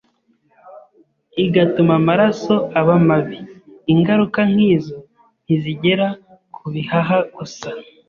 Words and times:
igatuma 1.43 1.93
amaraso 1.99 2.55
aba 2.79 2.95
mabi. 3.07 3.39
Ingaruka 3.93 4.39
nk’izo 4.51 4.97
ntizigera 5.43 6.07
ku 6.55 6.63
bihaha 6.73 7.17
gusa, 7.35 7.69